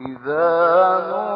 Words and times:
إذا 0.00 0.46
نور 1.10 1.33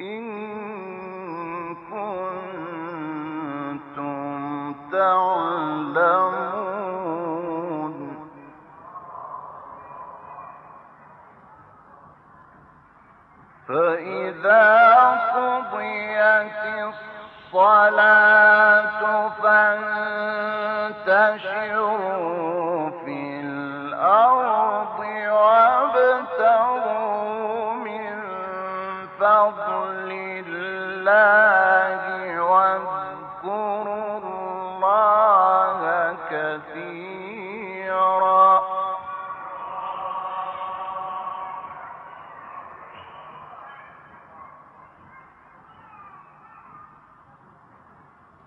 إن 0.00 0.77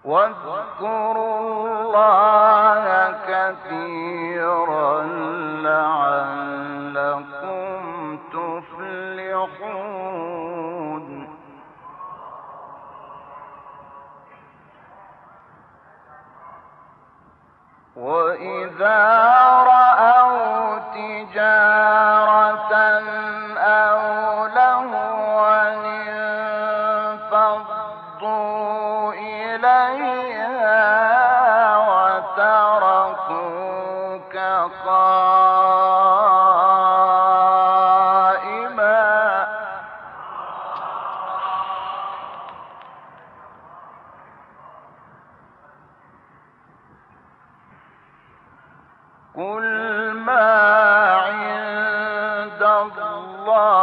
واذكروا 0.05 1.67
الله 1.67 3.11
كثيرا 3.27 5.03
لعلكم 5.61 7.01
تفلحون. 8.33 9.81
وإذا 17.95 19.30
قل 49.35 49.65
ما 50.11 50.47
عند 51.25 52.63
الله 52.63 53.80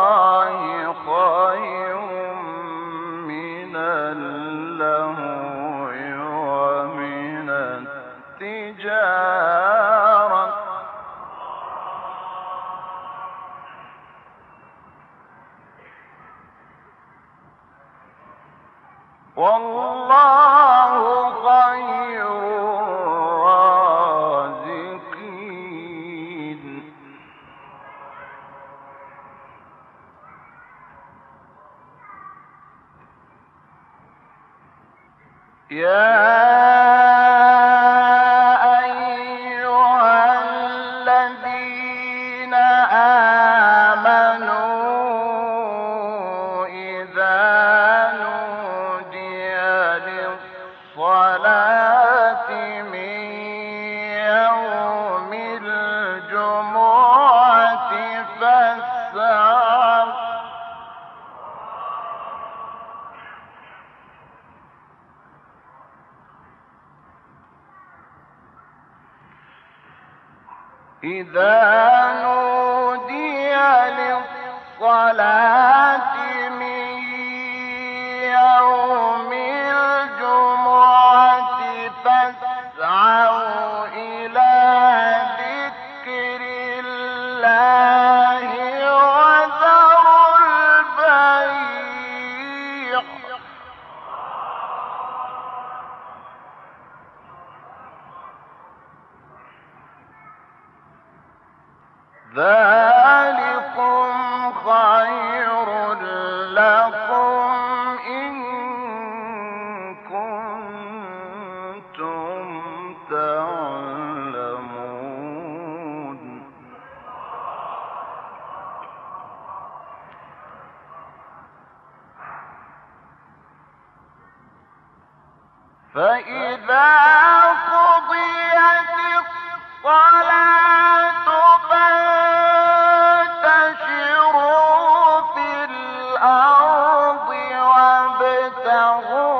الأرض 136.18 137.28
وابتغوا 137.70 139.37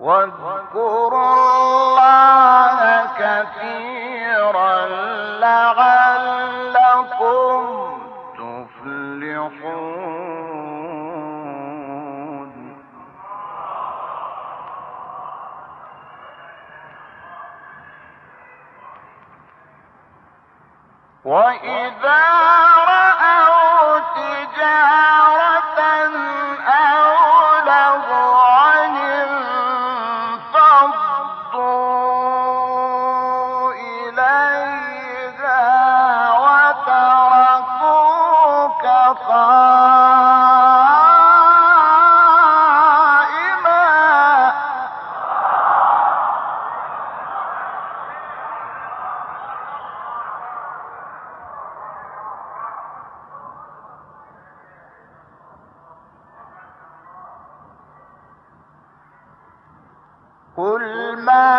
واذكروا 0.00 1.34
الله 1.34 2.78
كثيرا 3.18 4.86
لعلكم 5.40 6.82
تفلحون. 8.34 9.82
وإذا 21.24 22.81
ما 61.22 61.51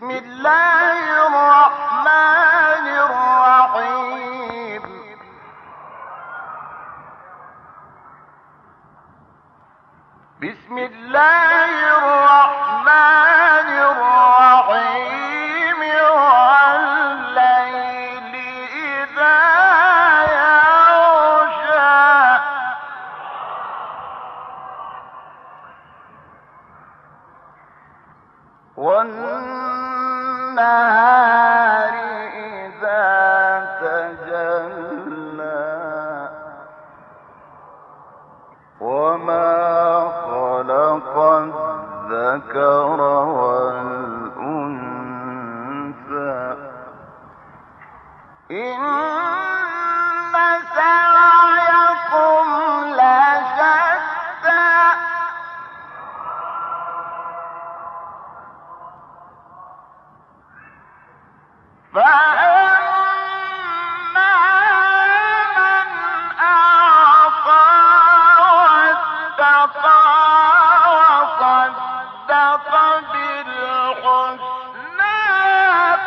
بسم 0.00 0.10
الله 0.10 0.59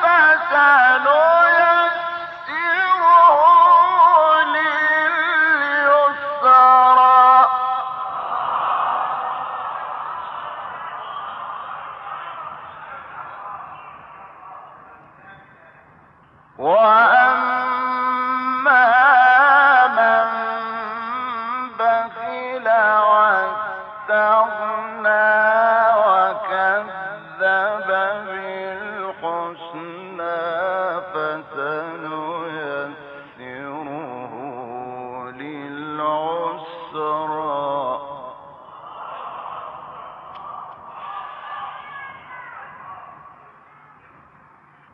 فسنؤمن 0.01 1.32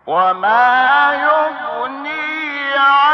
وما 0.10 1.14
يغني 1.14 2.74
عنه 2.78 3.09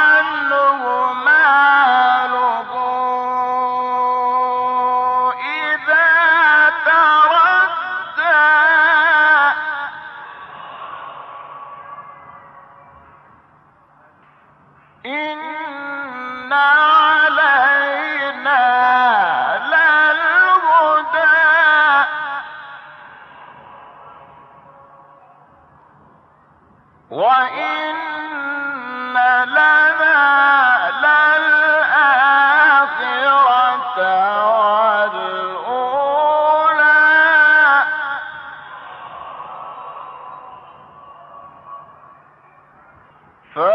for 43.56 43.72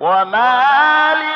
وما 0.00 1.14
لي 1.14 1.35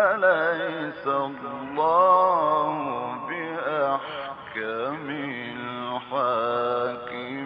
أليس 0.00 1.06
الله 1.06 2.70
بأحكم 3.28 5.06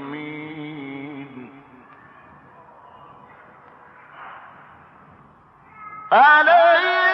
الحاكمين؟ 0.05 1.51
أليس 6.13 7.14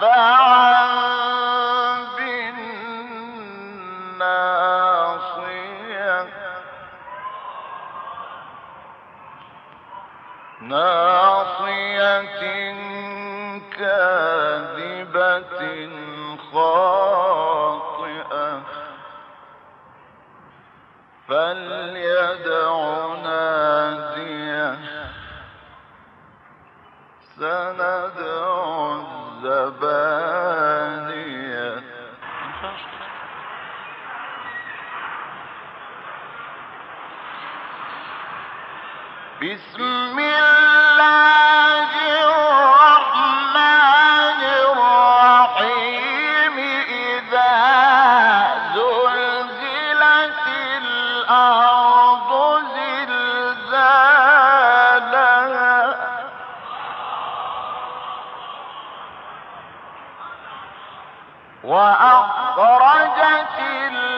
وأخرجت 0.01 0.76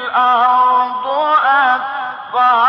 الأرض 0.10 1.08
أثقالها 1.46 2.69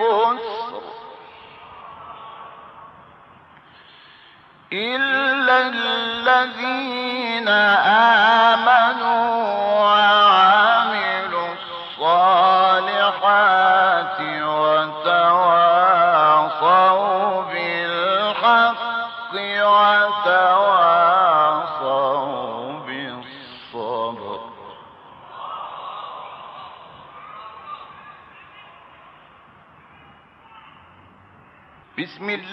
البسر 0.00 0.82
إلا 4.72 5.56
الذين 5.68 7.48
آمنوا 7.48 8.81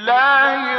الله 0.10 0.79